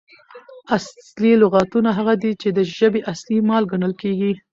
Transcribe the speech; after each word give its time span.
اصلي 0.77 1.31
لغاتونه 1.43 1.89
هغه 1.97 2.13
دي، 2.21 2.31
چي 2.41 2.47
د 2.57 2.59
ژبي 2.77 3.01
اصلي 3.13 3.39
مال 3.49 3.63
ګڼل 3.71 3.93
کیږي. 4.01 4.31